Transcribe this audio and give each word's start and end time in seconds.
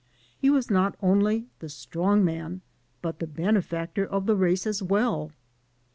He 0.39 0.49
was 0.49 0.71
not 0.71 0.97
only 1.03 1.45
the 1.59 1.69
strong 1.69 2.25
man, 2.25 2.61
but 3.03 3.19
the 3.19 3.27
bene 3.27 3.61
factor 3.61 4.03
of 4.03 4.25
the 4.25 4.35
race 4.35 4.65
as 4.65 4.81
well. 4.81 5.31